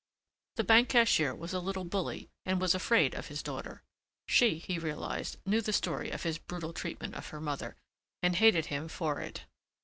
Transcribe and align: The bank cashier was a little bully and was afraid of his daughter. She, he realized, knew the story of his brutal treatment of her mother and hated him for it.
The 0.55 0.63
bank 0.63 0.89
cashier 0.89 1.35
was 1.35 1.53
a 1.53 1.59
little 1.59 1.83
bully 1.83 2.27
and 2.43 2.59
was 2.59 2.73
afraid 2.73 3.13
of 3.13 3.27
his 3.27 3.43
daughter. 3.43 3.83
She, 4.27 4.57
he 4.57 4.79
realized, 4.79 5.37
knew 5.45 5.61
the 5.61 5.71
story 5.71 6.09
of 6.09 6.23
his 6.23 6.39
brutal 6.39 6.73
treatment 6.73 7.13
of 7.13 7.27
her 7.27 7.39
mother 7.39 7.75
and 8.23 8.35
hated 8.35 8.65
him 8.65 8.87
for 8.87 9.19
it. 9.21 9.43